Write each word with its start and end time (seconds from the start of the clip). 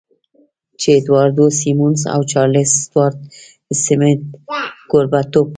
جې 0.79 0.91
اډوارډ 0.99 1.37
سیمونز 1.61 2.01
او 2.13 2.21
چارلیس 2.31 2.69
سټیوارټ 2.83 3.15
سمیت 3.85 4.21
کوربهتوب 4.91 5.45
کاوه 5.47 5.49